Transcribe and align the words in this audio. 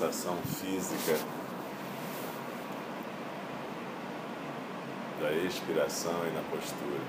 sensação 0.00 0.34
física 0.38 1.18
da 5.20 5.30
expiração 5.30 6.26
e 6.26 6.30
na 6.30 6.40
postura. 6.50 7.00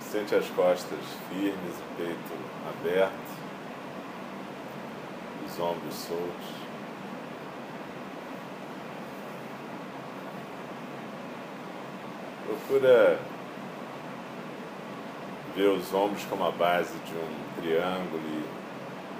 Sente 0.00 0.34
as 0.34 0.48
costas 0.48 0.98
firmes, 1.28 1.54
o 1.54 1.96
peito 1.98 2.16
aberto, 2.70 3.12
os 5.46 5.60
ombros 5.60 5.94
soltos. 5.94 6.67
Procura 12.48 13.18
ver 15.54 15.68
os 15.68 15.92
ombros 15.92 16.24
como 16.24 16.46
a 16.46 16.50
base 16.50 16.94
de 17.00 17.12
um 17.12 17.60
triângulo 17.60 18.22
e 18.26 18.42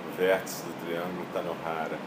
o 0.08 0.16
vértice 0.16 0.62
do 0.62 0.86
triângulo 0.86 1.24
está 1.24 1.42
no 1.42 1.52
rara. 1.62 1.98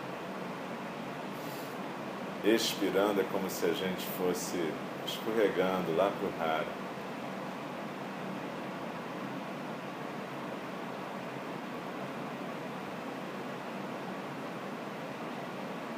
Expirando 2.44 3.22
é 3.22 3.24
como 3.32 3.48
se 3.52 3.66
a 3.66 3.74
gente 3.74 4.04
fosse 4.18 4.58
escorregando 5.06 5.96
lá 5.96 6.10
para 6.10 6.28
o 6.28 6.32
rara. 6.40 6.66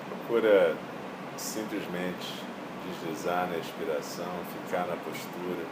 Procura 0.09 0.75
simplesmente 1.37 2.42
deslizar 2.89 3.47
na 3.47 3.57
expiração, 3.57 4.31
ficar 4.65 4.85
na 4.87 4.95
postura. 4.95 5.65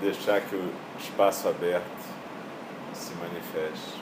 Deixar 0.00 0.40
que 0.42 0.54
o 0.54 0.72
espaço 0.98 1.48
aberto 1.48 2.18
se 2.94 3.14
manifeste. 3.14 4.00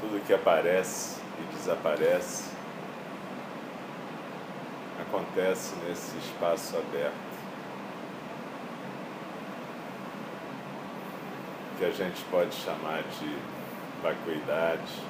Tudo 0.00 0.24
que 0.26 0.32
aparece 0.32 1.20
e 1.40 1.54
desaparece 1.54 2.54
acontece 5.00 5.74
nesse 5.86 6.16
espaço 6.18 6.76
aberto. 6.76 7.33
Que 11.78 11.84
a 11.84 11.90
gente 11.90 12.22
pode 12.30 12.54
chamar 12.54 13.02
de 13.02 13.36
vacuidade, 14.02 15.02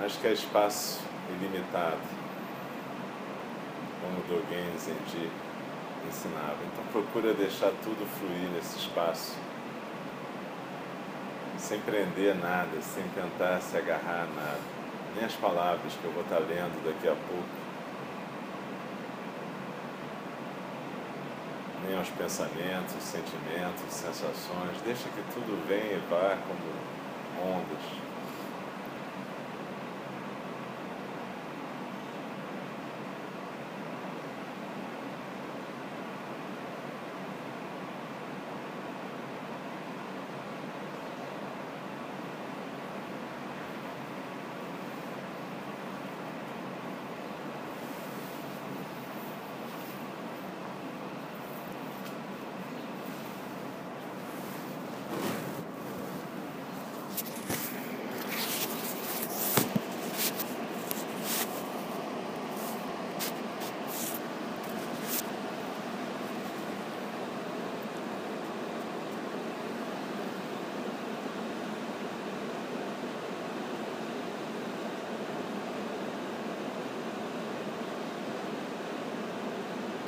mas 0.00 0.16
que 0.16 0.26
é 0.26 0.32
espaço 0.32 1.00
ilimitado, 1.30 2.00
como 4.00 4.22
Dogen 4.28 4.78
Zenji 4.78 5.30
ensinava. 6.08 6.56
Então 6.72 6.84
procura 6.90 7.34
deixar 7.34 7.70
tudo 7.82 8.08
fluir 8.18 8.50
nesse 8.54 8.78
espaço, 8.78 9.36
sem 11.58 11.80
prender 11.80 12.34
nada, 12.36 12.80
sem 12.80 13.04
tentar 13.08 13.60
se 13.60 13.76
agarrar 13.76 14.22
a 14.22 14.34
nada 14.34 14.78
nem 15.18 15.24
as 15.24 15.34
palavras 15.34 15.92
que 15.94 16.04
eu 16.04 16.12
vou 16.12 16.22
estar 16.22 16.38
lendo 16.38 16.84
daqui 16.84 17.08
a 17.08 17.14
pouco, 17.14 17.67
nem 21.86 21.96
aos 21.96 22.08
pensamentos, 22.10 23.02
sentimentos, 23.02 23.92
sensações. 23.92 24.80
Deixa 24.84 25.08
que 25.08 25.22
tudo 25.34 25.66
venha 25.68 25.94
e 25.94 26.02
vá 26.10 26.36
como 26.46 27.56
ondas. 27.56 28.07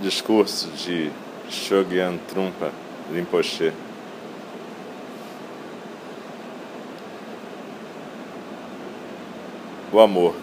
Discurso 0.00 0.68
de 0.70 1.10
Shogyan 1.50 2.18
Trumpa 2.28 2.72
Rinpoche. 3.12 3.72
O 9.92 10.00
amor. 10.00 10.34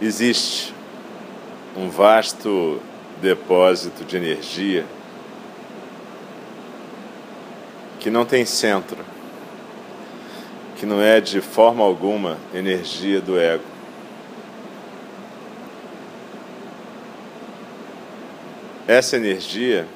Existe 0.00 0.72
um 1.76 1.90
vasto 1.90 2.80
depósito 3.20 4.04
de 4.04 4.16
energia 4.16 4.86
que 7.98 8.10
não 8.10 8.24
tem 8.24 8.44
centro, 8.44 8.98
que 10.76 10.86
não 10.86 11.02
é 11.02 11.20
de 11.20 11.40
forma 11.40 11.84
alguma 11.84 12.38
energia 12.54 13.20
do 13.20 13.38
ego. 13.38 13.77
Essa 18.88 19.16
energia 19.16 19.86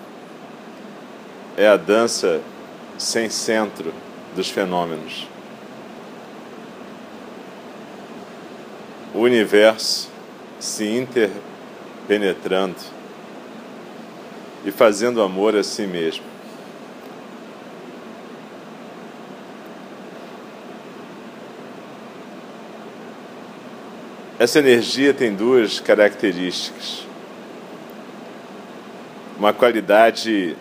é 1.56 1.66
a 1.66 1.78
dança 1.78 2.42
sem 2.98 3.30
centro 3.30 3.91
dos 4.36 4.50
fenômenos. 4.50 5.26
O 9.14 9.20
universo 9.20 10.11
se 10.61 10.87
interpenetrando 10.87 12.76
e 14.62 14.70
fazendo 14.70 15.22
amor 15.22 15.56
a 15.56 15.62
si 15.62 15.87
mesmo. 15.87 16.25
Essa 24.38 24.58
energia 24.58 25.14
tem 25.14 25.34
duas 25.34 25.81
características 25.81 27.11
uma 29.42 29.52
qualidade 29.52 30.56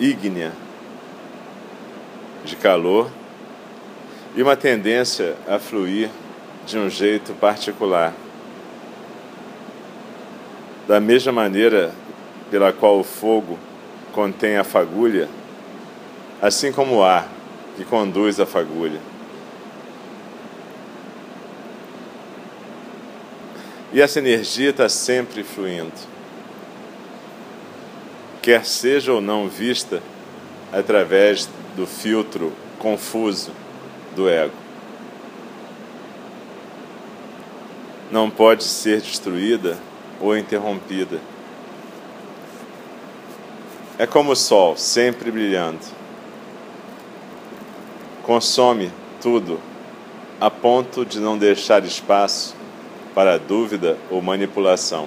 ígnea 0.00 0.50
de 2.44 2.56
calor 2.56 3.08
e 4.34 4.42
uma 4.42 4.56
tendência 4.56 5.36
a 5.46 5.56
fluir 5.56 6.10
de 6.66 6.76
um 6.76 6.90
jeito 6.90 7.32
particular. 7.34 8.12
Da 10.88 10.98
mesma 10.98 11.30
maneira 11.30 11.92
pela 12.50 12.72
qual 12.72 12.98
o 12.98 13.04
fogo 13.04 13.56
contém 14.12 14.56
a 14.56 14.64
fagulha, 14.64 15.28
assim 16.42 16.72
como 16.72 16.96
o 16.96 17.04
ar 17.04 17.28
que 17.76 17.84
conduz 17.84 18.40
a 18.40 18.46
fagulha. 18.46 18.98
E 23.92 24.00
essa 24.00 24.18
energia 24.18 24.70
está 24.70 24.88
sempre 24.88 25.44
fluindo 25.44 26.17
quer 28.48 28.64
seja 28.64 29.12
ou 29.12 29.20
não 29.20 29.46
vista 29.46 30.02
através 30.72 31.46
do 31.76 31.86
filtro 31.86 32.50
confuso 32.78 33.52
do 34.16 34.26
ego. 34.26 34.54
Não 38.10 38.30
pode 38.30 38.64
ser 38.64 39.02
destruída 39.02 39.76
ou 40.18 40.34
interrompida. 40.34 41.20
É 43.98 44.06
como 44.06 44.32
o 44.32 44.34
sol, 44.34 44.78
sempre 44.78 45.30
brilhando, 45.30 45.84
consome 48.22 48.90
tudo 49.20 49.60
a 50.40 50.48
ponto 50.48 51.04
de 51.04 51.20
não 51.20 51.36
deixar 51.36 51.84
espaço 51.84 52.56
para 53.14 53.38
dúvida 53.38 53.98
ou 54.10 54.22
manipulação. 54.22 55.06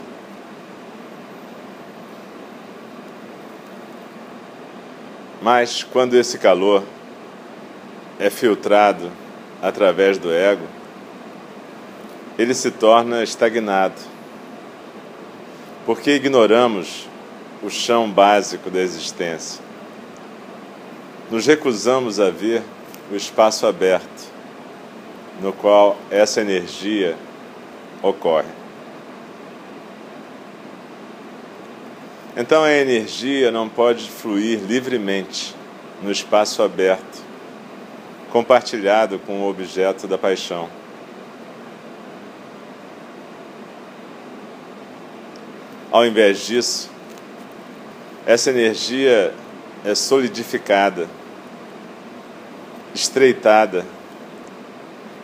Mas 5.42 5.84
quando 5.84 6.14
esse 6.14 6.38
calor 6.38 6.84
é 8.20 8.30
filtrado 8.30 9.12
através 9.62 10.20
do 10.20 10.32
ego, 10.32 10.68
ele 12.38 12.54
se 12.54 12.70
torna 12.70 13.24
estagnado. 13.24 13.96
Porque 15.86 16.12
ignoramos 16.12 17.10
o 17.64 17.70
chão 17.70 18.10
básico 18.10 18.70
da 18.70 18.80
existência. 18.80 19.64
Nos 21.32 21.48
recusamos 21.48 22.20
a 22.20 22.30
ver 22.30 22.62
o 23.12 23.16
espaço 23.16 23.66
aberto, 23.66 24.32
no 25.42 25.52
qual 25.52 25.98
essa 26.12 26.42
energia 26.42 27.18
ocorre. 28.04 28.61
Então 32.36 32.64
a 32.64 32.72
energia 32.72 33.52
não 33.52 33.68
pode 33.68 34.10
fluir 34.10 34.60
livremente 34.60 35.54
no 36.02 36.10
espaço 36.10 36.64
aberto, 36.64 37.22
compartilhado 38.32 39.20
com 39.20 39.42
o 39.42 39.50
objeto 39.50 40.08
da 40.08 40.18
paixão. 40.18 40.70
Ao 45.92 46.06
invés 46.06 46.46
disso, 46.46 46.90
essa 48.26 48.50
energia 48.50 49.34
é 49.84 49.94
solidificada, 49.94 51.10
estreitada, 52.96 53.86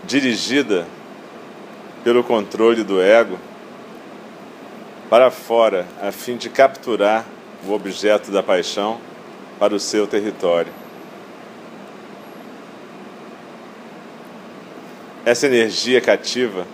dirigida 0.03 0.85
pelo 2.03 2.21
controle 2.21 2.83
do 2.83 3.01
ego 3.01 3.39
para 5.09 5.31
fora, 5.31 5.85
a 6.01 6.11
fim 6.11 6.35
de 6.35 6.49
capturar 6.49 7.25
o 7.65 7.71
objeto 7.71 8.29
da 8.31 8.43
paixão 8.43 8.99
para 9.57 9.73
o 9.73 9.79
seu 9.79 10.05
território. 10.05 10.71
Essa 15.25 15.47
energia 15.47 15.99
cativa 15.99 16.65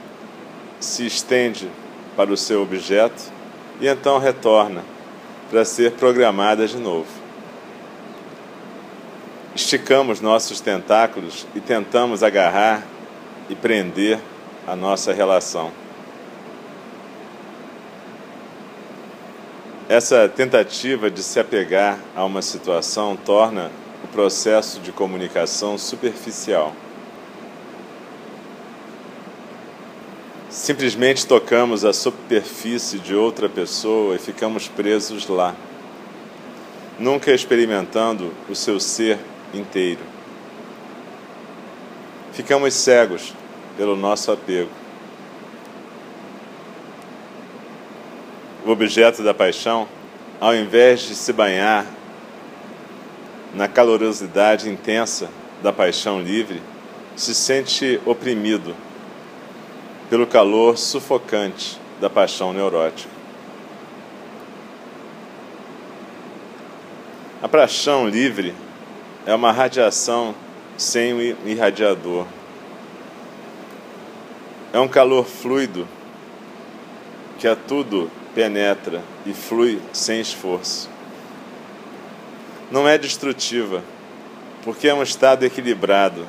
se 0.80 1.06
estende 1.06 1.70
para 2.16 2.32
o 2.32 2.38
seu 2.38 2.62
objeto 2.62 3.32
e 3.80 3.88
então 3.88 4.20
retorna 4.20 4.84
para 5.50 5.64
ser 5.66 5.94
programada 5.94 6.68
de 6.68 6.78
novo. 6.78 7.08
Esticamos 9.56 10.20
nossos 10.20 10.60
tentáculos 10.60 11.48
e 11.56 11.60
tentamos 11.60 12.24
agarrar 12.24 12.84
e 13.50 13.56
prender 13.56 14.20
a 14.68 14.76
nossa 14.76 15.14
relação. 15.14 15.83
Essa 19.94 20.28
tentativa 20.28 21.12
de 21.12 21.22
se 21.22 21.40
apegar 21.40 22.00
a 22.16 22.26
uma 22.26 22.42
situação 22.42 23.16
torna 23.16 23.70
o 24.04 24.08
processo 24.08 24.80
de 24.80 24.92
comunicação 24.92 25.78
superficial. 25.78 26.74
Simplesmente 30.50 31.28
tocamos 31.28 31.86
a 31.86 31.94
superfície 31.94 32.98
de 32.98 33.14
outra 33.14 33.48
pessoa 33.48 34.16
e 34.16 34.18
ficamos 34.18 34.68
presos 34.68 35.28
lá, 35.28 35.54
nunca 36.98 37.32
experimentando 37.32 38.34
o 38.50 38.56
seu 38.56 38.80
ser 38.80 39.20
inteiro. 39.54 40.02
Ficamos 42.32 42.74
cegos 42.74 43.32
pelo 43.78 43.96
nosso 43.96 44.32
apego. 44.32 44.83
O 48.66 48.72
objeto 48.72 49.22
da 49.22 49.34
paixão, 49.34 49.90
ao 50.40 50.56
invés 50.56 51.02
de 51.02 51.16
se 51.16 51.34
banhar 51.34 51.86
na 53.54 53.68
calorosidade 53.68 54.70
intensa 54.70 55.30
da 55.62 55.74
paixão 55.74 56.22
livre, 56.22 56.62
se 57.14 57.36
sente 57.36 58.00
oprimido 58.06 58.74
pelo 60.10 60.26
calor 60.26 60.78
sufocante 60.78 61.78
da 62.00 62.10
paixão 62.10 62.54
neurótica. 62.54 63.10
A 67.42 67.50
paixão 67.50 68.08
livre 68.08 68.56
é 69.26 69.36
uma 69.36 69.52
radiação 69.52 70.34
sem 70.78 71.14
o 71.14 71.22
irradiador. 71.46 72.26
É 74.72 74.80
um 74.80 74.88
calor 74.88 75.26
fluido 75.26 75.86
que 77.38 77.46
a 77.46 77.58
tudo 77.58 78.10
penetra 78.34 79.02
e 79.26 79.34
flui 79.34 79.82
sem 79.92 80.20
esforço. 80.20 80.90
Não 82.72 82.88
é 82.88 82.98
destrutiva, 82.98 83.84
porque 84.64 84.88
é 84.88 84.94
um 84.94 85.04
estado 85.04 85.46
equilibrado 85.46 86.26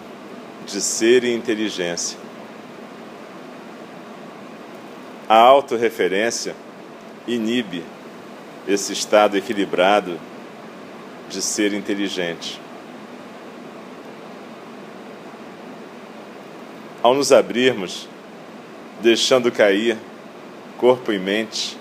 de 0.66 0.80
ser 0.80 1.24
e 1.24 1.34
inteligência. 1.34 2.18
A 5.28 5.36
autorreferência 5.36 6.54
inibe 7.26 7.82
esse 8.68 8.92
estado 8.92 9.36
equilibrado 9.36 10.18
de 11.30 11.40
ser 11.40 11.72
inteligente. 11.72 12.60
Ao 17.02 17.14
nos 17.14 17.32
abrirmos, 17.32 18.08
deixando 19.00 19.52
cair 19.52 19.96
corpo 20.78 21.12
e 21.12 21.18
mente, 21.18 21.78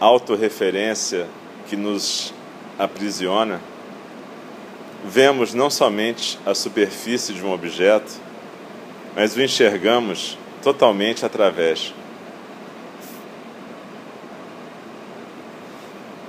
autorreferência 0.00 1.26
que 1.68 1.76
nos 1.76 2.32
aprisiona, 2.78 3.60
vemos 5.04 5.54
não 5.54 5.70
somente 5.70 6.38
a 6.44 6.54
superfície 6.54 7.32
de 7.32 7.42
um 7.44 7.52
objeto, 7.52 8.12
mas 9.14 9.34
o 9.34 9.42
enxergamos 9.42 10.36
totalmente 10.62 11.24
através. 11.24 11.94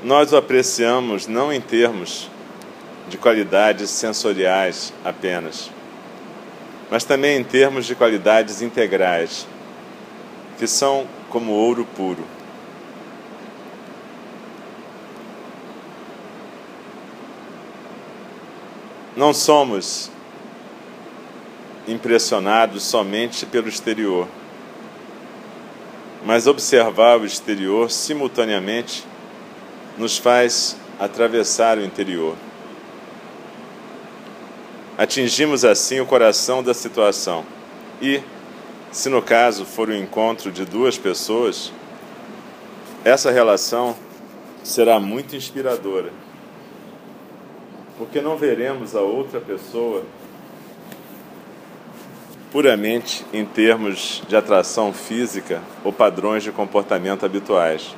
Nós 0.04 0.32
o 0.32 0.38
apreciamos 0.38 1.28
não 1.28 1.52
em 1.52 1.60
termos 1.60 2.30
de 3.10 3.18
qualidades 3.18 3.90
sensoriais 3.90 4.94
apenas, 5.04 5.72
mas 6.90 7.04
também 7.04 7.38
em 7.38 7.44
termos 7.44 7.86
de 7.86 7.96
qualidades 7.96 8.62
integrais, 8.62 9.48
que 10.58 10.68
são 10.68 11.06
como 11.30 11.52
ouro 11.52 11.86
puro. 11.96 12.37
Não 19.18 19.34
somos 19.34 20.12
impressionados 21.88 22.84
somente 22.84 23.48
pelo 23.48 23.68
exterior, 23.68 24.28
mas 26.24 26.46
observar 26.46 27.20
o 27.20 27.26
exterior 27.26 27.90
simultaneamente 27.90 29.04
nos 29.98 30.20
faz 30.20 30.78
atravessar 31.00 31.80
o 31.80 31.84
interior. 31.84 32.36
Atingimos 35.00 35.66
assim 35.66 36.00
o 36.00 36.06
coração 36.06 36.62
da 36.62 36.76
situação 36.76 37.44
e, 38.00 38.22
se 38.92 39.10
no 39.10 39.24
caso 39.24 39.66
for 39.66 39.90
o 39.90 39.96
encontro 39.96 40.52
de 40.52 40.64
duas 40.64 40.96
pessoas, 40.96 41.74
essa 43.04 43.32
relação 43.32 43.96
será 44.64 45.00
muito 45.00 45.36
inspiradora, 45.36 46.14
porque 47.98 48.22
não 48.22 48.38
veremos 48.38 48.96
a 48.96 49.02
outra 49.02 49.40
pessoa 49.40 50.04
puramente 52.52 53.26
em 53.34 53.44
termos 53.44 54.24
de 54.28 54.36
atração 54.36 54.94
física 54.94 55.62
ou 55.84 55.92
padrões 55.92 56.44
de 56.44 56.52
comportamento 56.52 57.26
habituais. 57.26 57.96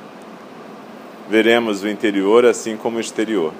Veremos 1.28 1.82
o 1.82 1.88
interior 1.88 2.44
assim 2.44 2.76
como 2.76 2.96
o 2.96 3.00
exterior. 3.00 3.52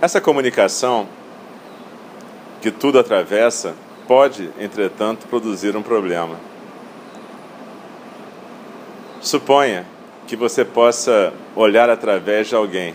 Essa 0.00 0.20
comunicação 0.20 1.06
que 2.60 2.70
tudo 2.70 2.98
atravessa 2.98 3.74
pode, 4.06 4.50
entretanto, 4.58 5.26
produzir 5.28 5.76
um 5.76 5.82
problema. 5.82 6.36
Suponha 9.20 9.86
que 10.26 10.36
você 10.36 10.64
possa 10.64 11.32
olhar 11.54 11.90
através 11.90 12.48
de 12.48 12.54
alguém 12.54 12.94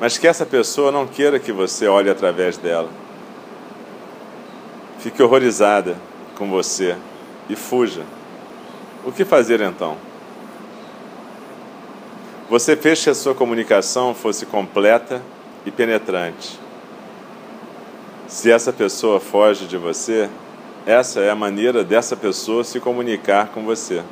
mas 0.00 0.16
que 0.16 0.26
essa 0.26 0.46
pessoa 0.46 0.90
não 0.90 1.06
queira 1.06 1.38
que 1.38 1.52
você 1.52 1.86
olhe 1.86 2.08
através 2.08 2.56
dela. 2.56 2.88
Fique 4.98 5.22
horrorizada 5.22 5.94
com 6.36 6.48
você 6.48 6.96
e 7.50 7.54
fuja. 7.54 8.02
O 9.04 9.12
que 9.12 9.26
fazer 9.26 9.60
então? 9.60 9.98
Você 12.48 12.74
fez 12.74 13.04
que 13.04 13.10
a 13.10 13.14
sua 13.14 13.34
comunicação 13.34 14.14
fosse 14.14 14.46
completa 14.46 15.22
e 15.66 15.70
penetrante. 15.70 16.58
Se 18.26 18.50
essa 18.50 18.72
pessoa 18.72 19.20
foge 19.20 19.66
de 19.66 19.76
você, 19.76 20.30
essa 20.86 21.20
é 21.20 21.28
a 21.28 21.34
maneira 21.34 21.84
dessa 21.84 22.16
pessoa 22.16 22.64
se 22.64 22.80
comunicar 22.80 23.48
com 23.48 23.64
você. 23.64 24.02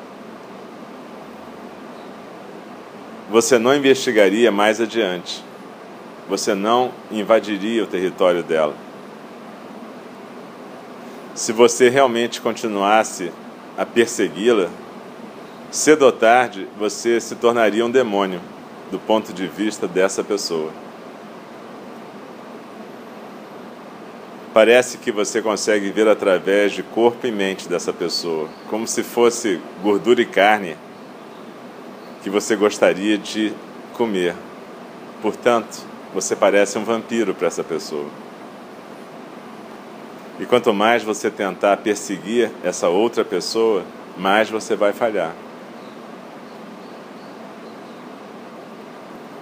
Você 3.30 3.58
não 3.58 3.76
investigaria 3.76 4.50
mais 4.50 4.80
adiante. 4.80 5.44
Você 6.30 6.54
não 6.54 6.92
invadiria 7.11 7.85
o 7.85 7.87
território 7.87 8.42
dela. 8.42 8.75
Se 11.35 11.52
você 11.52 11.90
realmente 11.90 12.40
continuasse 12.40 13.30
a 13.76 13.85
persegui-la, 13.85 14.70
cedo 15.70 16.06
ou 16.06 16.12
tarde 16.12 16.66
você 16.78 17.20
se 17.20 17.35
tornaria 17.37 17.85
um 17.85 17.90
demônio 17.90 18.40
do 18.90 18.99
ponto 18.99 19.30
de 19.32 19.47
vista 19.47 19.87
dessa 19.87 20.25
pessoa. 20.25 20.73
Parece 24.54 24.97
que 24.97 25.12
você 25.12 25.42
consegue 25.42 25.90
ver 25.90 26.08
através 26.08 26.73
de 26.73 26.82
corpo 26.82 27.26
e 27.26 27.30
mente 27.30 27.68
dessa 27.68 27.92
pessoa, 27.92 28.49
como 28.68 28.88
se 28.88 29.02
fosse 29.02 29.61
gordura 29.82 30.23
e 30.23 30.26
carne 30.26 30.76
que 32.22 32.30
você 32.30 32.56
gostaria 32.56 33.16
de 33.16 33.52
comer. 33.94 34.34
Portanto, 35.22 35.87
você 36.14 36.34
parece 36.34 36.78
um 36.78 36.84
vampiro 36.84 37.34
para 37.34 37.48
essa 37.48 37.64
pessoa. 37.64 38.06
E 40.40 40.46
quanto 40.46 40.72
mais 40.72 41.02
você 41.02 41.30
tentar 41.30 41.76
perseguir 41.78 42.50
essa 42.62 42.88
outra 42.88 43.25
pessoa, 43.25 43.84
mais 44.16 44.48
você 44.48 44.76
vai 44.76 44.92
falhar. 44.92 45.34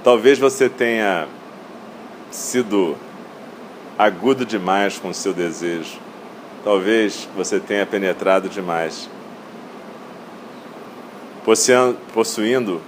Talvez 0.02 0.38
você 0.38 0.68
tenha 0.68 1.26
sido 2.30 2.96
agudo 3.98 4.46
demais 4.46 4.98
com 4.98 5.08
o 5.08 5.14
seu 5.14 5.32
desejo. 5.32 5.98
Talvez 6.64 7.28
você 7.36 7.60
tenha 7.60 7.84
penetrado 7.84 8.48
demais. 8.48 9.08
Possuindo 12.12 12.82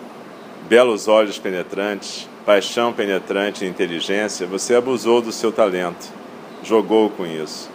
belos 0.69 1.07
olhos 1.09 1.39
penetrantes, 1.39 2.29
paixão 2.45 2.93
penetrante 2.93 3.65
e 3.65 3.69
inteligência, 3.69 4.47
você 4.47 4.75
abusou 4.75 5.23
do 5.23 5.31
seu 5.31 5.53
talento, 5.53 6.13
jogou 6.63 7.09
com 7.09 7.25
isso. 7.25 7.71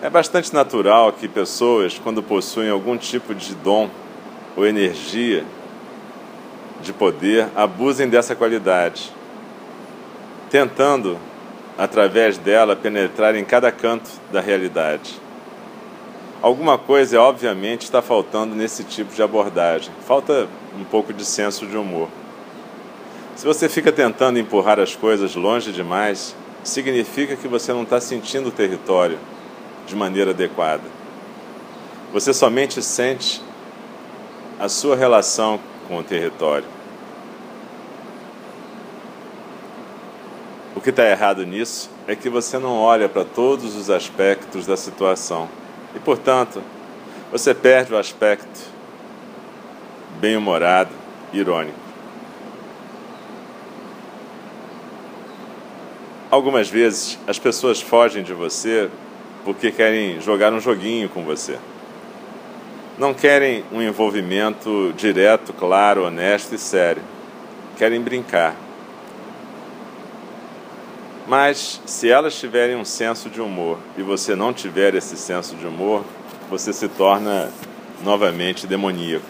É 0.00 0.08
bastante 0.08 0.54
natural 0.54 1.12
que 1.12 1.28
pessoas, 1.28 1.98
quando 1.98 2.22
possuem 2.22 2.70
algum 2.70 2.96
tipo 2.96 3.34
de 3.34 3.54
dom 3.56 3.90
ou 4.56 4.66
energia 4.66 5.44
de 6.80 6.92
poder, 6.92 7.48
abusem 7.54 8.08
dessa 8.08 8.34
qualidade 8.34 9.12
tentando, 10.50 11.16
através 11.78 12.36
dela, 12.36 12.74
penetrar 12.74 13.36
em 13.36 13.44
cada 13.44 13.70
canto 13.70 14.10
da 14.32 14.40
realidade. 14.40 15.19
Alguma 16.42 16.78
coisa, 16.78 17.20
obviamente, 17.20 17.82
está 17.82 18.00
faltando 18.00 18.54
nesse 18.54 18.82
tipo 18.82 19.14
de 19.14 19.22
abordagem. 19.22 19.92
Falta 20.06 20.48
um 20.78 20.84
pouco 20.84 21.12
de 21.12 21.22
senso 21.22 21.66
de 21.66 21.76
humor. 21.76 22.08
Se 23.36 23.44
você 23.44 23.68
fica 23.68 23.92
tentando 23.92 24.38
empurrar 24.38 24.80
as 24.80 24.96
coisas 24.96 25.34
longe 25.34 25.70
demais, 25.70 26.34
significa 26.64 27.36
que 27.36 27.46
você 27.46 27.74
não 27.74 27.82
está 27.82 28.00
sentindo 28.00 28.48
o 28.48 28.52
território 28.52 29.18
de 29.86 29.94
maneira 29.94 30.30
adequada. 30.30 30.82
Você 32.10 32.32
somente 32.32 32.82
sente 32.82 33.42
a 34.58 34.68
sua 34.68 34.96
relação 34.96 35.60
com 35.86 35.98
o 35.98 36.02
território. 36.02 36.66
O 40.74 40.80
que 40.80 40.88
está 40.88 41.04
errado 41.04 41.44
nisso 41.44 41.90
é 42.06 42.16
que 42.16 42.30
você 42.30 42.58
não 42.58 42.78
olha 42.78 43.10
para 43.10 43.26
todos 43.26 43.76
os 43.76 43.90
aspectos 43.90 44.66
da 44.66 44.76
situação 44.76 45.46
e, 45.94 45.98
portanto, 45.98 46.62
você 47.30 47.54
perde 47.54 47.92
o 47.92 47.98
aspecto 47.98 48.60
bem-humorado, 50.20 50.90
irônico. 51.32 51.78
Algumas 56.30 56.68
vezes 56.68 57.18
as 57.26 57.38
pessoas 57.38 57.80
fogem 57.80 58.22
de 58.22 58.32
você 58.32 58.88
porque 59.44 59.72
querem 59.72 60.20
jogar 60.20 60.52
um 60.52 60.60
joguinho 60.60 61.08
com 61.08 61.24
você. 61.24 61.58
Não 62.98 63.14
querem 63.14 63.64
um 63.72 63.80
envolvimento 63.80 64.92
direto, 64.96 65.52
claro, 65.52 66.04
honesto 66.04 66.54
e 66.54 66.58
sério. 66.58 67.02
Querem 67.78 68.00
brincar. 68.00 68.54
Mas 71.30 71.80
se 71.86 72.10
elas 72.10 72.34
tiverem 72.34 72.74
um 72.74 72.84
senso 72.84 73.30
de 73.30 73.40
humor 73.40 73.78
e 73.96 74.02
você 74.02 74.34
não 74.34 74.52
tiver 74.52 74.96
esse 74.96 75.16
senso 75.16 75.54
de 75.54 75.64
humor, 75.64 76.04
você 76.50 76.72
se 76.72 76.88
torna 76.88 77.48
novamente 78.02 78.66
demoníaco. 78.66 79.24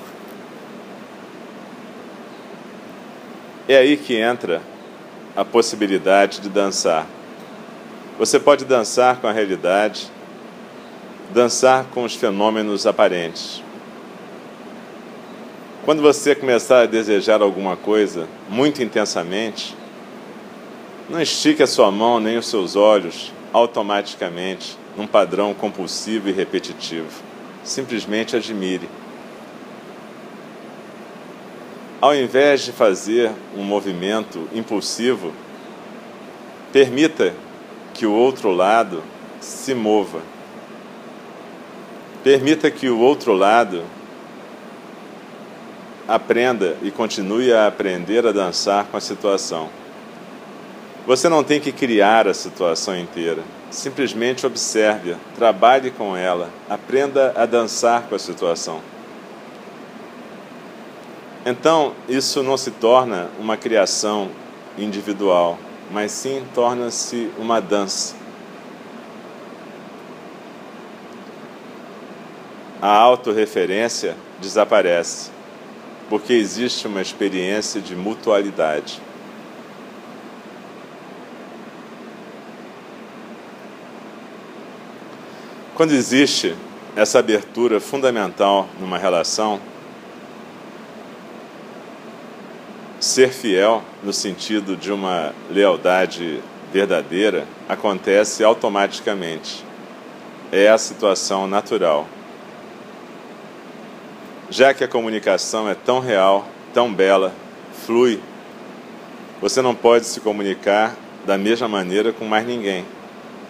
É 3.68 3.76
aí 3.76 3.98
que 3.98 4.16
entra 4.16 4.62
a 5.36 5.44
possibilidade 5.44 6.40
de 6.40 6.48
dançar. 6.48 7.06
Você 8.18 8.40
pode 8.40 8.64
dançar 8.64 9.20
com 9.20 9.26
a 9.26 9.32
realidade, 9.32 10.10
dançar 11.34 11.84
com 11.92 12.04
os 12.04 12.14
fenômenos 12.14 12.86
aparentes. 12.86 13.62
Quando 15.84 16.00
você 16.00 16.34
começar 16.34 16.80
a 16.80 16.86
desejar 16.86 17.42
alguma 17.42 17.76
coisa 17.76 18.26
muito 18.48 18.82
intensamente, 18.82 19.76
não 21.10 21.20
estique 21.20 21.60
a 21.60 21.66
sua 21.66 21.90
mão 21.90 22.20
nem 22.20 22.38
os 22.38 22.46
seus 22.46 22.76
olhos 22.76 23.32
automaticamente 23.52 24.78
num 24.96 25.08
padrão 25.08 25.52
compulsivo 25.52 26.28
e 26.28 26.32
repetitivo. 26.32 27.10
Simplesmente 27.64 28.36
admire. 28.36 28.88
Ao 32.00 32.14
invés 32.14 32.64
de 32.64 32.70
fazer 32.70 33.32
um 33.56 33.64
movimento 33.64 34.48
impulsivo, 34.54 35.32
permita 36.72 37.34
que 37.92 38.06
o 38.06 38.12
outro 38.12 38.52
lado 38.52 39.02
se 39.40 39.74
mova. 39.74 40.20
Permita 42.22 42.70
que 42.70 42.88
o 42.88 43.00
outro 43.00 43.32
lado 43.32 43.82
aprenda 46.06 46.76
e 46.82 46.90
continue 46.90 47.52
a 47.52 47.66
aprender 47.66 48.24
a 48.26 48.32
dançar 48.32 48.84
com 48.84 48.96
a 48.96 49.00
situação. 49.00 49.79
Você 51.06 51.28
não 51.28 51.42
tem 51.42 51.60
que 51.60 51.72
criar 51.72 52.28
a 52.28 52.34
situação 52.34 52.96
inteira. 52.96 53.42
Simplesmente 53.70 54.46
observe, 54.46 55.16
trabalhe 55.36 55.90
com 55.90 56.16
ela, 56.16 56.50
aprenda 56.68 57.32
a 57.36 57.46
dançar 57.46 58.02
com 58.02 58.14
a 58.14 58.18
situação. 58.18 58.80
Então, 61.44 61.94
isso 62.08 62.42
não 62.42 62.56
se 62.56 62.70
torna 62.70 63.30
uma 63.38 63.56
criação 63.56 64.28
individual, 64.76 65.58
mas 65.90 66.12
sim 66.12 66.44
torna-se 66.54 67.30
uma 67.38 67.60
dança. 67.60 68.14
A 72.82 72.94
autorreferência 72.94 74.16
desaparece, 74.40 75.30
porque 76.08 76.32
existe 76.32 76.86
uma 76.86 77.00
experiência 77.00 77.80
de 77.80 77.96
mutualidade. 77.96 79.00
Quando 85.80 85.92
existe 85.92 86.54
essa 86.94 87.20
abertura 87.20 87.80
fundamental 87.80 88.68
numa 88.78 88.98
relação, 88.98 89.58
ser 93.00 93.30
fiel 93.30 93.82
no 94.02 94.12
sentido 94.12 94.76
de 94.76 94.92
uma 94.92 95.32
lealdade 95.48 96.42
verdadeira 96.70 97.46
acontece 97.66 98.44
automaticamente. 98.44 99.64
É 100.52 100.68
a 100.68 100.76
situação 100.76 101.46
natural. 101.46 102.06
Já 104.50 104.74
que 104.74 104.84
a 104.84 104.88
comunicação 104.88 105.66
é 105.66 105.74
tão 105.74 105.98
real, 105.98 106.46
tão 106.74 106.92
bela, 106.92 107.32
flui, 107.86 108.20
você 109.40 109.62
não 109.62 109.74
pode 109.74 110.04
se 110.04 110.20
comunicar 110.20 110.94
da 111.24 111.38
mesma 111.38 111.68
maneira 111.68 112.12
com 112.12 112.26
mais 112.26 112.46
ninguém, 112.46 112.84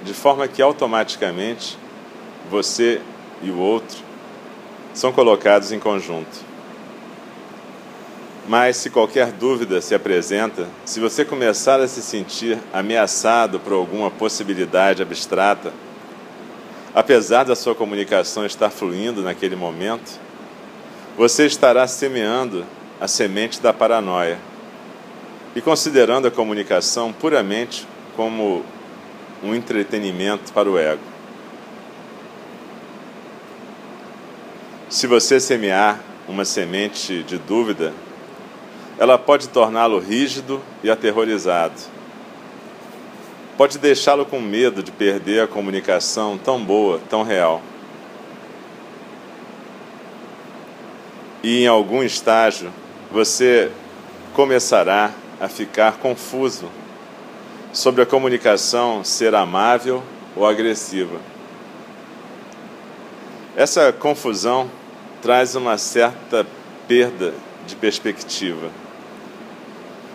de 0.04 0.14
forma 0.14 0.46
que 0.46 0.62
automaticamente 0.62 1.76
você 2.50 3.00
e 3.40 3.50
o 3.50 3.58
outro 3.58 3.98
são 4.92 5.12
colocados 5.12 5.70
em 5.70 5.78
conjunto. 5.78 6.50
Mas 8.48 8.76
se 8.76 8.90
qualquer 8.90 9.30
dúvida 9.30 9.80
se 9.80 9.94
apresenta, 9.94 10.66
se 10.84 10.98
você 10.98 11.24
começar 11.24 11.78
a 11.78 11.86
se 11.86 12.02
sentir 12.02 12.58
ameaçado 12.72 13.60
por 13.60 13.72
alguma 13.72 14.10
possibilidade 14.10 15.00
abstrata, 15.00 15.72
apesar 16.92 17.44
da 17.44 17.54
sua 17.54 17.74
comunicação 17.74 18.44
estar 18.44 18.70
fluindo 18.70 19.22
naquele 19.22 19.54
momento, 19.54 20.18
você 21.16 21.46
estará 21.46 21.86
semeando 21.86 22.66
a 23.00 23.06
semente 23.06 23.60
da 23.60 23.72
paranoia 23.72 24.38
e 25.54 25.60
considerando 25.60 26.26
a 26.26 26.30
comunicação 26.30 27.12
puramente 27.12 27.86
como 28.16 28.64
um 29.42 29.54
entretenimento 29.54 30.52
para 30.52 30.68
o 30.68 30.76
ego. 30.76 31.19
Se 34.90 35.06
você 35.06 35.38
semear 35.38 36.00
uma 36.26 36.44
semente 36.44 37.22
de 37.22 37.38
dúvida, 37.38 37.92
ela 38.98 39.16
pode 39.16 39.48
torná-lo 39.48 40.00
rígido 40.00 40.60
e 40.82 40.90
aterrorizado. 40.90 41.80
Pode 43.56 43.78
deixá-lo 43.78 44.26
com 44.26 44.40
medo 44.40 44.82
de 44.82 44.90
perder 44.90 45.44
a 45.44 45.46
comunicação 45.46 46.36
tão 46.36 46.60
boa, 46.60 47.00
tão 47.08 47.22
real. 47.22 47.62
E 51.40 51.62
em 51.62 51.68
algum 51.68 52.02
estágio 52.02 52.72
você 53.12 53.70
começará 54.34 55.12
a 55.40 55.46
ficar 55.46 55.98
confuso 55.98 56.68
sobre 57.72 58.02
a 58.02 58.06
comunicação 58.06 59.04
ser 59.04 59.36
amável 59.36 60.02
ou 60.34 60.44
agressiva. 60.44 61.20
Essa 63.56 63.92
confusão 63.92 64.68
traz 65.22 65.54
uma 65.54 65.76
certa 65.76 66.46
perda 66.88 67.34
de 67.66 67.76
perspectiva. 67.76 68.70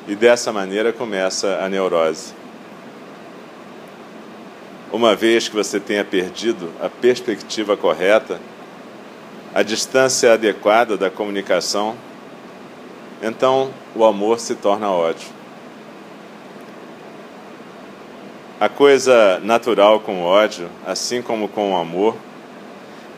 E 0.08 0.16
dessa 0.16 0.52
maneira 0.52 0.92
começa 0.94 1.60
a 1.64 1.70
neurose. 1.70 2.34
Uma 4.92 5.16
vez 5.16 5.50
que 5.50 5.56
você 5.56 5.80
tenha 5.80 6.06
perdido 6.06 6.72
a 6.80 6.90
perspectiva 6.90 7.76
correta, 7.76 8.40
a 9.54 9.64
distância 9.64 10.34
adequada 10.34 10.96
da 10.96 11.10
comunicação, 11.10 11.96
então 13.22 13.72
o 13.96 14.06
amor 14.06 14.40
se 14.40 14.56
torna 14.56 14.92
ódio. 14.92 15.28
A 18.60 18.70
coisa 18.70 19.40
natural 19.44 20.00
com 20.00 20.22
o 20.22 20.26
ódio, 20.26 20.70
assim 20.86 21.22
como 21.22 21.48
com 21.48 21.74
o 21.74 21.76
amor, 21.76 22.16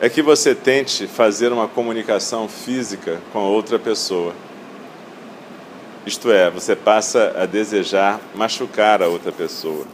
é 0.00 0.08
que 0.08 0.22
você 0.22 0.54
tente 0.54 1.08
fazer 1.08 1.52
uma 1.52 1.66
comunicação 1.66 2.48
física 2.48 3.20
com 3.32 3.40
outra 3.40 3.78
pessoa. 3.78 4.32
Isto 6.06 6.30
é, 6.30 6.48
você 6.48 6.76
passa 6.76 7.34
a 7.36 7.46
desejar 7.46 8.20
machucar 8.34 9.02
a 9.02 9.08
outra 9.08 9.32
pessoa. 9.32 9.84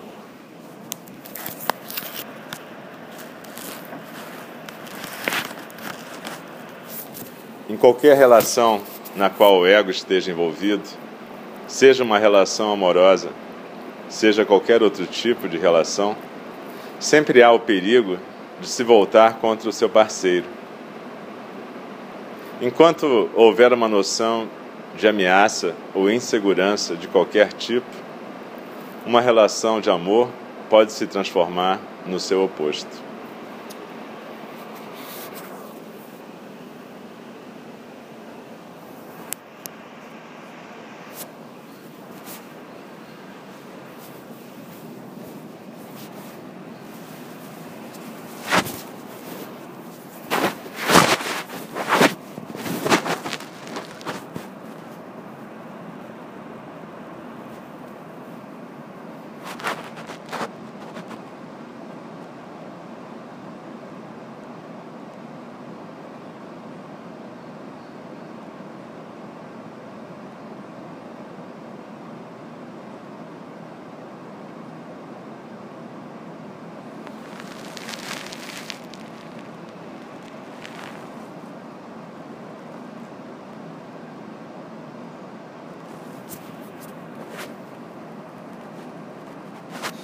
Em 7.68 7.76
qualquer 7.76 8.16
relação 8.16 8.82
na 9.16 9.30
qual 9.30 9.60
o 9.60 9.66
ego 9.66 9.90
esteja 9.90 10.30
envolvido, 10.30 10.84
seja 11.66 12.04
uma 12.04 12.18
relação 12.18 12.70
amorosa, 12.70 13.30
seja 14.10 14.44
qualquer 14.44 14.82
outro 14.82 15.06
tipo 15.06 15.48
de 15.48 15.56
relação, 15.56 16.14
sempre 17.00 17.42
há 17.42 17.50
o 17.50 17.58
perigo 17.58 18.18
de 18.60 18.68
se 18.68 18.82
voltar 18.82 19.34
contra 19.34 19.68
o 19.68 19.72
seu 19.72 19.88
parceiro. 19.88 20.46
Enquanto 22.60 23.30
houver 23.34 23.72
uma 23.72 23.88
noção 23.88 24.48
de 24.96 25.08
ameaça 25.08 25.74
ou 25.92 26.10
insegurança 26.10 26.96
de 26.96 27.08
qualquer 27.08 27.52
tipo, 27.52 27.86
uma 29.04 29.20
relação 29.20 29.80
de 29.80 29.90
amor 29.90 30.28
pode 30.70 30.92
se 30.92 31.06
transformar 31.06 31.80
no 32.06 32.18
seu 32.18 32.44
oposto. 32.44 33.13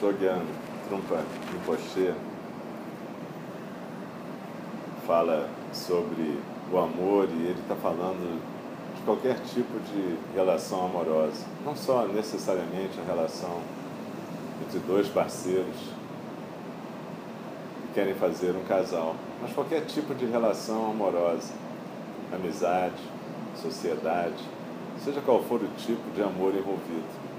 Shogyan 0.00 0.40
Trumpa 0.88 1.22
Rinpoche 1.52 2.14
fala 5.06 5.46
sobre 5.74 6.40
o 6.72 6.78
amor 6.78 7.28
e 7.28 7.48
ele 7.48 7.60
está 7.60 7.74
falando 7.74 8.40
de 8.96 9.02
qualquer 9.02 9.38
tipo 9.40 9.78
de 9.78 10.16
relação 10.34 10.86
amorosa, 10.86 11.44
não 11.66 11.76
só 11.76 12.06
necessariamente 12.06 12.98
a 12.98 13.12
relação 13.12 13.60
entre 14.66 14.78
dois 14.78 15.06
parceiros 15.06 15.76
que 17.82 17.92
querem 17.92 18.14
fazer 18.14 18.56
um 18.56 18.64
casal, 18.64 19.14
mas 19.42 19.52
qualquer 19.52 19.84
tipo 19.84 20.14
de 20.14 20.24
relação 20.24 20.92
amorosa, 20.92 21.52
amizade, 22.32 23.02
sociedade, 23.54 24.42
seja 25.04 25.20
qual 25.20 25.42
for 25.42 25.60
o 25.60 25.68
tipo 25.76 26.10
de 26.14 26.22
amor 26.22 26.54
envolvido. 26.54 27.29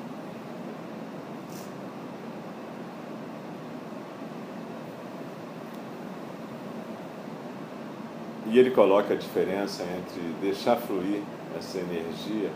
E 8.52 8.60
ele 8.60 8.70
coloca 8.70 9.14
a 9.14 9.18
diferença 9.18 9.82
entre 9.84 10.22
deixar 10.42 10.76
fluir 10.76 11.22
essa 11.58 11.78
energia, 11.78 12.50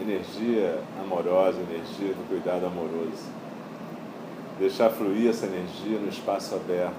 energia 0.00 0.78
amorosa, 1.02 1.58
energia 1.58 2.14
do 2.14 2.28
cuidado 2.28 2.64
amoroso. 2.64 3.24
Deixar 4.56 4.90
fluir 4.90 5.30
essa 5.30 5.46
energia 5.46 5.98
no 5.98 6.08
espaço 6.08 6.54
aberto. 6.54 6.94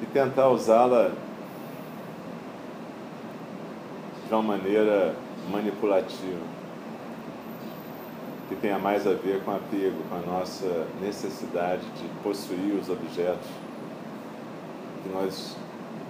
E 0.00 0.06
tentar 0.06 0.48
usá-la 0.48 1.12
de 4.26 4.32
uma 4.32 4.42
maneira 4.42 5.14
manipulativa, 5.50 6.40
que 8.48 8.54
tenha 8.54 8.78
mais 8.78 9.06
a 9.06 9.12
ver 9.12 9.42
com 9.44 9.50
apego, 9.50 9.98
com 10.08 10.14
a 10.14 10.38
nossa 10.38 10.86
necessidade 11.02 11.82
de 11.82 12.08
possuir 12.22 12.72
os 12.80 12.88
objetos 12.88 13.50
que 15.02 15.08
nós 15.08 15.56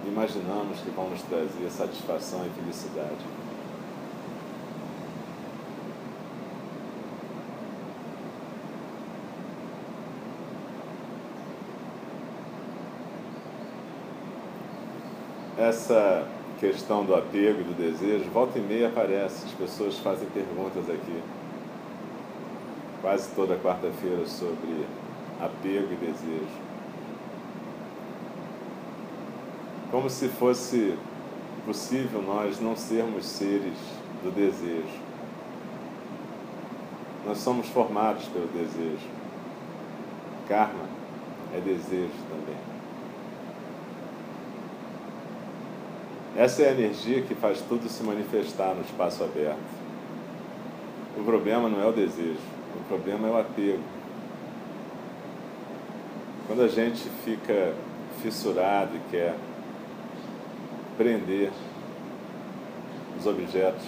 imaginamos 0.05 0.79
que 0.79 0.89
vão 0.91 1.09
nos 1.09 1.21
trazer 1.23 1.69
satisfação 1.69 2.45
e 2.45 2.49
felicidade. 2.49 3.25
Essa 15.57 16.27
questão 16.59 17.05
do 17.05 17.15
apego 17.15 17.61
e 17.61 17.63
do 17.63 17.73
desejo, 17.77 18.29
volta 18.31 18.57
e 18.57 18.61
meia 18.61 18.87
aparece, 18.87 19.45
as 19.45 19.51
pessoas 19.51 19.97
fazem 19.99 20.27
perguntas 20.29 20.89
aqui, 20.89 21.21
quase 23.01 23.33
toda 23.35 23.55
quarta-feira, 23.57 24.25
sobre 24.25 24.85
apego 25.39 25.93
e 25.93 25.95
desejo. 25.95 26.62
Como 29.93 30.09
se 30.09 30.27
fosse 30.27 30.97
possível 31.67 32.19
nós 32.19 32.59
não 32.59 32.75
sermos 32.75 33.27
seres 33.27 33.77
do 34.23 34.31
desejo. 34.31 34.99
Nós 37.23 37.37
somos 37.37 37.67
formados 37.67 38.25
pelo 38.25 38.47
desejo. 38.47 39.07
Karma 40.47 40.85
é 41.55 41.59
desejo 41.59 42.09
também. 42.27 42.57
Essa 46.35 46.63
é 46.63 46.69
a 46.69 46.71
energia 46.71 47.21
que 47.21 47.35
faz 47.35 47.61
tudo 47.61 47.87
se 47.87 48.01
manifestar 48.01 48.73
no 48.73 48.81
espaço 48.81 49.23
aberto. 49.23 49.59
O 51.15 51.23
problema 51.23 51.69
não 51.69 51.79
é 51.79 51.85
o 51.85 51.91
desejo, 51.91 52.41
o 52.75 52.83
problema 52.87 53.27
é 53.27 53.31
o 53.31 53.39
apego. 53.39 53.83
Quando 56.47 56.63
a 56.63 56.67
gente 56.67 57.07
fica 57.23 57.75
fissurado 58.23 58.95
e 58.95 59.11
quer 59.11 59.35
prender 60.97 61.51
os 63.17 63.25
objetos 63.25 63.85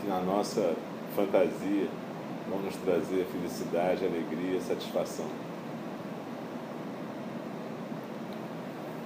que 0.00 0.08
na 0.08 0.20
nossa 0.20 0.74
fantasia 1.14 1.88
vão 2.48 2.60
nos 2.60 2.76
trazer 2.76 3.26
felicidade, 3.26 4.04
alegria, 4.04 4.60
satisfação. 4.60 5.26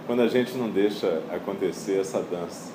Quando 0.06 0.22
a 0.22 0.28
gente 0.28 0.56
não 0.56 0.68
deixa 0.68 1.22
acontecer 1.32 2.00
essa 2.00 2.20
dança, 2.22 2.72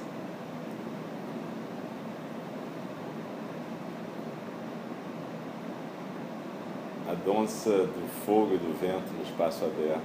a 7.07 7.13
dança 7.13 7.69
do 7.69 8.25
fogo 8.25 8.55
e 8.55 8.57
do 8.57 8.77
vento 8.79 9.13
no 9.13 9.23
espaço 9.23 9.65
aberto, 9.65 10.01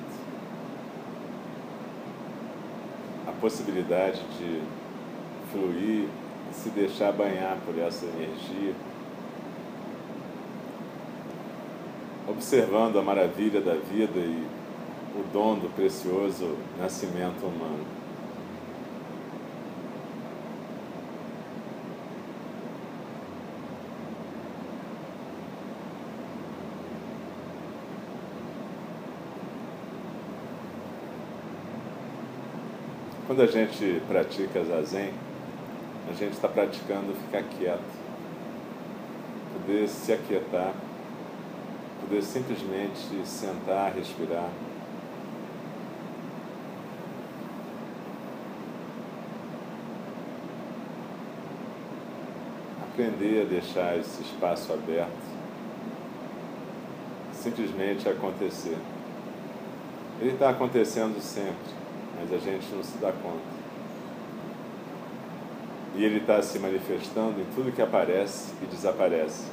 a 3.26 3.31
possibilidade 3.42 4.20
de 4.38 4.62
fluir 5.50 6.08
se 6.52 6.70
deixar 6.70 7.12
banhar 7.12 7.58
por 7.66 7.76
essa 7.76 8.06
energia, 8.06 8.72
observando 12.28 13.00
a 13.00 13.02
maravilha 13.02 13.60
da 13.60 13.74
vida 13.74 14.20
e 14.20 14.46
o 15.16 15.24
dom 15.32 15.58
do 15.58 15.68
precioso 15.74 16.56
nascimento 16.78 17.44
humano. 17.44 18.01
Quando 33.32 33.44
a 33.44 33.46
gente 33.46 34.02
pratica 34.06 34.62
zazen, 34.62 35.10
a 36.06 36.12
gente 36.12 36.32
está 36.32 36.48
praticando 36.48 37.14
ficar 37.14 37.42
quieto, 37.44 37.80
poder 39.54 39.88
se 39.88 40.12
aquietar, 40.12 40.74
poder 42.02 42.22
simplesmente 42.22 43.08
sentar, 43.24 43.94
respirar. 43.94 44.50
Aprender 52.82 53.40
a 53.40 53.44
deixar 53.46 53.98
esse 53.98 54.20
espaço 54.20 54.74
aberto, 54.74 55.08
simplesmente 57.32 58.06
acontecer. 58.06 58.76
Ele 60.20 60.32
está 60.32 60.50
acontecendo 60.50 61.18
sempre 61.18 61.81
mas 62.22 62.32
a 62.32 62.38
gente 62.38 62.72
não 62.72 62.82
se 62.82 62.98
dá 62.98 63.10
conta. 63.10 63.62
E 65.96 66.04
ele 66.04 66.18
está 66.18 66.40
se 66.40 66.58
manifestando 66.58 67.40
em 67.40 67.44
tudo 67.54 67.72
que 67.72 67.82
aparece 67.82 68.52
e 68.62 68.66
desaparece. 68.66 69.46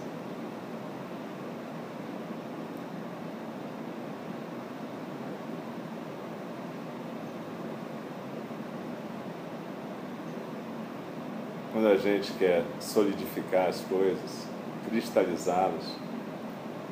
Quando 11.73 11.87
a 11.87 11.97
gente 11.97 12.31
quer 12.33 12.63
solidificar 12.79 13.67
as 13.67 13.81
coisas, 13.81 14.47
cristalizá-las, 14.89 15.95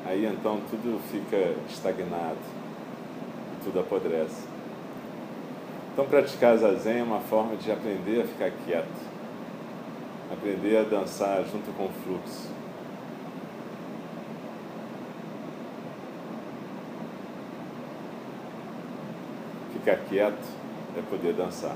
aí 0.06 0.26
então 0.26 0.60
tudo 0.70 1.00
fica 1.12 1.56
estagnado, 1.70 2.38
tudo 3.64 3.80
apodrece. 3.80 4.57
Então, 5.98 6.06
praticar 6.06 6.56
zazen 6.56 7.00
é 7.00 7.02
uma 7.02 7.22
forma 7.22 7.56
de 7.56 7.72
aprender 7.72 8.22
a 8.22 8.24
ficar 8.24 8.52
quieto, 8.64 8.86
aprender 10.32 10.78
a 10.78 10.84
dançar 10.84 11.44
junto 11.52 11.76
com 11.76 11.86
o 11.86 11.90
fluxo. 11.90 12.52
Ficar 19.74 19.98
quieto 20.08 20.48
é 20.96 21.02
poder 21.10 21.34
dançar. 21.34 21.76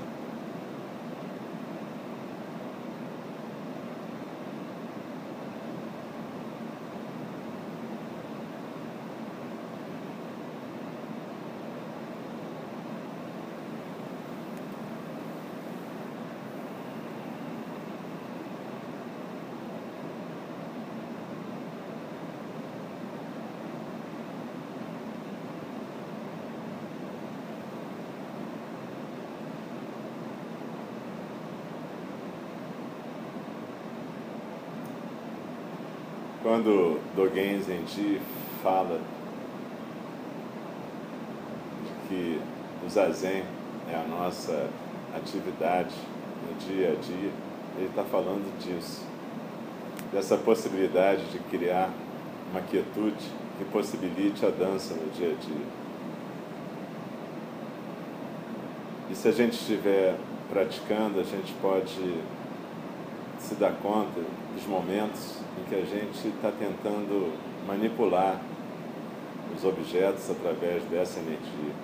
Quando 37.32 37.34
Dogen 37.34 37.62
Zenji 37.62 38.20
fala 38.62 39.00
de 41.84 42.08
que 42.08 42.40
o 42.86 42.90
zazen 42.90 43.42
é 43.90 43.94
a 43.94 44.06
nossa 44.06 44.68
atividade 45.16 45.94
no 46.46 46.54
dia 46.58 46.92
a 46.92 46.94
dia, 46.94 47.30
ele 47.76 47.88
está 47.88 48.04
falando 48.04 48.58
disso, 48.58 49.02
dessa 50.12 50.36
possibilidade 50.36 51.24
de 51.30 51.38
criar 51.50 51.90
uma 52.50 52.60
quietude 52.60 53.30
que 53.58 53.64
possibilite 53.64 54.44
a 54.44 54.50
dança 54.50 54.94
no 54.94 55.10
dia 55.10 55.28
a 55.28 55.34
dia. 55.34 55.66
E 59.10 59.14
se 59.14 59.28
a 59.28 59.32
gente 59.32 59.54
estiver 59.54 60.16
praticando, 60.50 61.20
a 61.20 61.24
gente 61.24 61.52
pode 61.60 62.20
se 63.52 63.60
dar 63.60 63.72
conta 63.82 64.20
dos 64.54 64.66
momentos 64.66 65.36
em 65.58 65.68
que 65.68 65.74
a 65.74 65.84
gente 65.84 66.28
está 66.28 66.50
tentando 66.50 67.32
manipular 67.66 68.40
os 69.54 69.64
objetos 69.64 70.30
através 70.30 70.82
dessa 70.84 71.20
energia. 71.20 71.74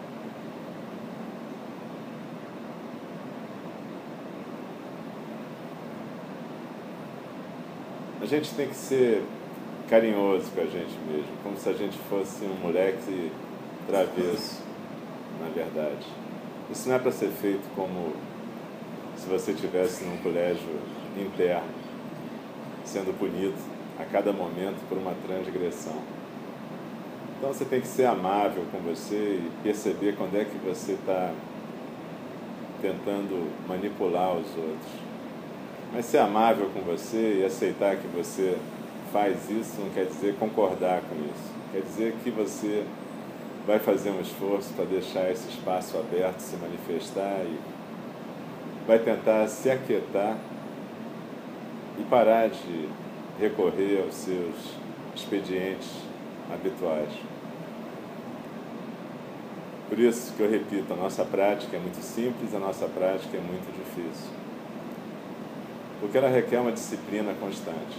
A 8.23 8.27
gente 8.27 8.55
tem 8.55 8.69
que 8.69 8.75
ser 8.75 9.23
carinhoso 9.89 10.51
com 10.55 10.61
a 10.61 10.65
gente 10.65 10.99
mesmo, 11.07 11.33
como 11.43 11.57
se 11.57 11.69
a 11.69 11.73
gente 11.73 11.99
fosse 12.11 12.45
um 12.45 12.55
moleque 12.63 13.31
travesso, 13.87 14.63
na 15.41 15.49
verdade. 15.51 16.07
Isso 16.71 16.89
não 16.89 16.97
é 16.97 16.99
para 16.99 17.13
ser 17.13 17.29
feito 17.29 17.63
como 17.75 18.13
se 19.19 19.29
você 19.29 19.53
estivesse 19.53 20.05
num 20.05 20.17
colégio 20.19 20.69
interno 21.17 21.69
sendo 22.85 23.17
punido 23.19 23.55
a 23.99 24.05
cada 24.05 24.33
momento 24.33 24.81
por 24.89 24.97
uma 24.97 25.13
transgressão. 25.27 25.97
Então 27.37 27.53
você 27.53 27.65
tem 27.65 27.81
que 27.81 27.87
ser 27.87 28.07
amável 28.07 28.65
com 28.73 28.79
você 28.79 29.15
e 29.15 29.51
perceber 29.63 30.17
quando 30.17 30.37
é 30.37 30.45
que 30.45 30.57
você 30.59 30.93
está 30.93 31.33
tentando 32.81 33.51
manipular 33.69 34.33
os 34.33 34.49
outros. 34.57 35.09
Mas 35.93 36.05
ser 36.07 36.19
amável 36.19 36.69
com 36.73 36.81
você 36.81 37.41
e 37.41 37.45
aceitar 37.45 37.97
que 37.97 38.07
você 38.09 38.57
faz 39.13 39.51
isso 39.51 39.81
não 39.81 39.91
quer 39.91 40.07
dizer 40.07 40.35
concordar 40.37 41.03
com 41.03 41.15
isso. 41.17 41.53
Quer 41.73 41.83
dizer 41.83 42.15
que 42.23 42.31
você 42.31 42.85
vai 43.67 43.79
fazer 43.79 44.11
um 44.11 44.21
esforço 44.21 44.73
para 44.75 44.85
deixar 44.85 45.31
esse 45.31 45.49
espaço 45.49 45.97
aberto 45.99 46.41
se 46.41 46.57
manifestar 46.57 47.43
e 47.45 47.78
vai 48.89 48.99
tentar 48.99 49.47
se 49.49 49.71
aquietar 49.71 50.39
e 51.99 52.03
parar 52.05 52.49
de 52.49 52.89
recorrer 53.39 54.03
aos 54.03 54.15
seus 54.15 54.55
expedientes 55.15 55.91
habituais. 56.51 57.11
Por 59.91 59.99
isso 59.99 60.33
que 60.35 60.43
eu 60.43 60.51
repito, 60.51 60.91
a 60.95 60.97
nossa 60.97 61.23
prática 61.23 61.77
é 61.77 61.81
muito 61.81 62.03
simples, 62.03 62.55
a 62.55 62.59
nossa 62.59 62.87
prática 62.87 63.37
é 63.37 63.41
muito 63.41 63.71
difícil. 63.77 64.31
Porque 66.01 66.17
ela 66.17 66.31
requer 66.31 66.59
uma 66.59 66.73
disciplina 66.73 67.35
constante. 67.39 67.99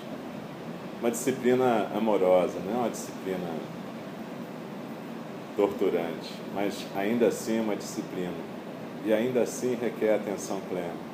Uma 0.99 1.11
disciplina 1.11 1.87
amorosa, 1.95 2.59
não 2.65 2.73
é 2.73 2.77
uma 2.77 2.89
disciplina 2.89 3.47
torturante, 5.55 6.33
mas 6.55 6.87
ainda 6.95 7.27
assim 7.27 7.59
uma 7.59 7.75
disciplina 7.75 8.58
e 9.05 9.13
ainda 9.13 9.41
assim 9.41 9.75
requer 9.75 10.15
atenção 10.15 10.59
plena. 10.69 11.09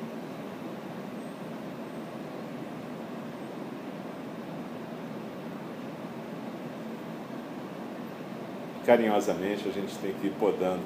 Carinhosamente 8.84 9.68
a 9.68 9.72
gente 9.72 9.96
tem 9.98 10.12
que 10.14 10.28
ir 10.28 10.34
podando 10.38 10.84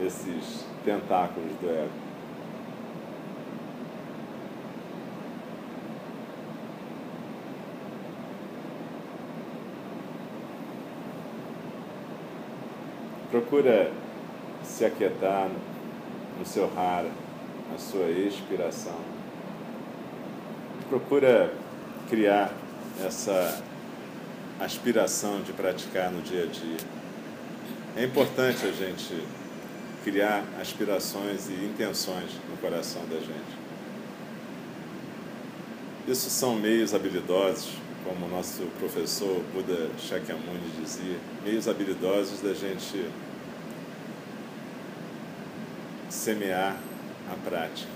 esses 0.00 0.66
tentáculos 0.84 1.50
do 1.60 1.70
ego. 1.70 2.08
procura 13.30 13.92
se 14.78 14.84
aquietar 14.84 15.50
no 16.38 16.46
seu 16.46 16.72
rara, 16.72 17.10
na 17.72 17.78
sua 17.78 18.08
expiração. 18.10 18.94
Procura 20.88 21.52
criar 22.08 22.52
essa 23.04 23.60
aspiração 24.60 25.42
de 25.42 25.52
praticar 25.52 26.12
no 26.12 26.22
dia 26.22 26.44
a 26.44 26.46
dia. 26.46 26.78
É 27.96 28.04
importante 28.04 28.64
a 28.66 28.70
gente 28.70 29.20
criar 30.04 30.44
aspirações 30.60 31.48
e 31.48 31.54
intenções 31.54 32.30
no 32.48 32.56
coração 32.58 33.02
da 33.10 33.16
gente. 33.16 33.58
Isso 36.06 36.30
são 36.30 36.54
meios 36.54 36.94
habilidosos, 36.94 37.72
como 38.04 38.26
o 38.26 38.28
nosso 38.28 38.62
professor 38.78 39.42
Buda 39.52 39.90
Shakyamuni 39.98 40.70
dizia, 40.80 41.16
meios 41.44 41.66
habilidosos 41.66 42.40
da 42.40 42.54
gente 42.54 43.04
semear 46.18 46.76
a 47.30 47.48
prática. 47.48 47.88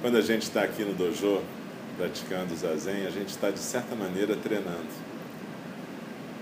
Quando 0.00 0.18
a 0.18 0.20
gente 0.20 0.42
está 0.42 0.62
aqui 0.62 0.84
no 0.84 0.94
dojo 0.94 1.42
praticando 1.96 2.54
zazen, 2.54 3.06
a 3.06 3.10
gente 3.10 3.28
está 3.28 3.50
de 3.50 3.58
certa 3.58 3.94
maneira 3.94 4.36
treinando. 4.36 4.86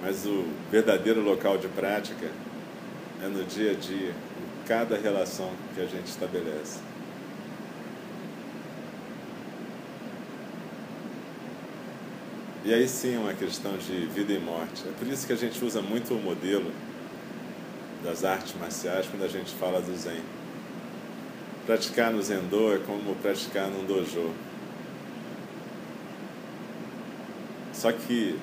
Mas 0.02 0.26
o 0.26 0.44
verdadeiro 0.70 1.20
local 1.20 1.58
de 1.58 1.68
prática 1.68 2.30
é 3.22 3.28
no 3.28 3.44
dia 3.44 3.72
a 3.72 3.74
dia, 3.74 4.10
em 4.10 4.66
cada 4.66 4.96
relação 4.96 5.50
que 5.74 5.80
a 5.80 5.86
gente 5.86 6.06
estabelece. 6.06 6.93
E 12.64 12.72
aí 12.72 12.88
sim 12.88 13.14
é 13.14 13.18
uma 13.18 13.34
questão 13.34 13.76
de 13.76 14.06
vida 14.06 14.32
e 14.32 14.38
morte. 14.38 14.88
É 14.88 14.92
por 14.98 15.06
isso 15.06 15.26
que 15.26 15.34
a 15.34 15.36
gente 15.36 15.62
usa 15.62 15.82
muito 15.82 16.14
o 16.14 16.18
modelo 16.18 16.72
das 18.02 18.24
artes 18.24 18.54
marciais 18.58 19.06
quando 19.06 19.22
a 19.22 19.28
gente 19.28 19.54
fala 19.56 19.82
do 19.82 19.94
Zen. 19.94 20.22
Praticar 21.66 22.10
no 22.10 22.22
Zendô 22.22 22.74
é 22.74 22.78
como 22.78 23.14
praticar 23.16 23.68
num 23.68 23.84
dojo. 23.84 24.32
Só 27.74 27.92
que 27.92 28.38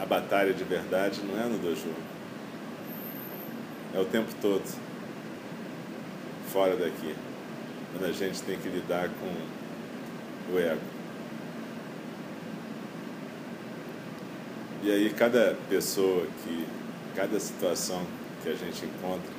a 0.00 0.06
batalha 0.06 0.54
de 0.54 0.64
verdade 0.64 1.20
não 1.22 1.38
é 1.38 1.44
no 1.44 1.58
dojo. 1.58 1.92
É 3.94 4.00
o 4.00 4.06
tempo 4.06 4.32
todo. 4.40 4.64
Fora 6.50 6.76
daqui. 6.76 7.14
Quando 7.92 8.08
a 8.08 8.12
gente 8.12 8.40
tem 8.42 8.58
que 8.58 8.70
lidar 8.70 9.10
com 9.20 10.54
o 10.54 10.58
ego. 10.58 10.97
E 14.82 14.90
aí 14.90 15.10
cada 15.10 15.56
pessoa 15.68 16.24
que, 16.44 16.66
cada 17.16 17.38
situação 17.40 18.02
que 18.42 18.48
a 18.48 18.54
gente 18.54 18.84
encontra, 18.84 19.30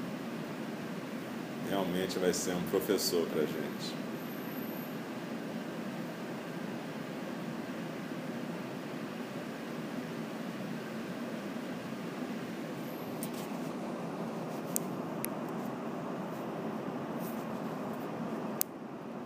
realmente 1.69 2.19
vai 2.19 2.33
ser 2.33 2.51
um 2.51 2.63
professor 2.63 3.25
para 3.27 3.43
a 3.43 3.45
gente. 3.45 4.08